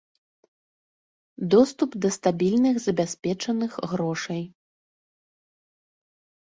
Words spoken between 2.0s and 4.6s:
да стабільных, забяспечаных грошай.